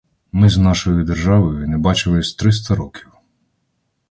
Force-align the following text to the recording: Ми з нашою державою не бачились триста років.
Ми 0.31 0.49
з 0.49 0.57
нашою 0.57 1.03
державою 1.03 1.67
не 1.67 1.77
бачились 1.77 2.33
триста 2.35 2.75
років. 2.75 3.11